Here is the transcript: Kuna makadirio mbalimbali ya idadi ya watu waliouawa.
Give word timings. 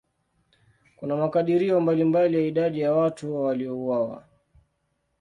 Kuna 0.95 1.15
makadirio 1.15 1.81
mbalimbali 1.81 2.37
ya 2.37 2.41
idadi 2.43 2.79
ya 2.79 2.93
watu 2.93 3.35
waliouawa. 3.43 4.27